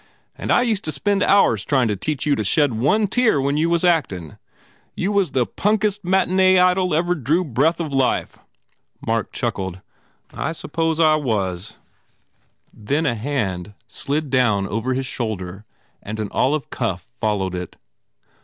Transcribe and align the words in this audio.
And 0.35 0.49
I 0.51 0.63
used 0.63 0.83
to 0.85 0.91
spend 0.91 1.21
hours 1.21 1.63
trying 1.63 1.87
to 1.89 1.95
teach 1.95 2.25
you 2.25 2.33
to 2.35 2.43
shed 2.43 2.73
one 2.73 3.05
tear 3.05 3.39
when 3.39 3.55
you 3.55 3.69
was 3.69 3.83
actin! 3.83 4.39
You 4.95 5.11
was 5.11 5.29
the 5.33 5.45
punkest 5.45 6.03
matiny 6.03 6.57
idol 6.57 6.95
ever 6.95 7.13
drew 7.13 7.43
breath 7.45 7.79
of 7.79 7.93
life! 7.93 8.39
Mark 9.05 9.31
chuckled, 9.31 9.79
"I 10.33 10.53
suppose 10.53 10.99
I 10.99 11.17
was," 11.17 11.77
then 12.73 13.05
a 13.05 13.13
hand 13.13 13.75
slid 13.85 14.31
down 14.31 14.65
over 14.65 14.95
his 14.95 15.05
shoulder 15.05 15.65
and 16.01 16.19
an 16.19 16.29
olive 16.31 16.71
cuff 16.71 17.05
followed 17.19 17.53
it. 17.53 17.77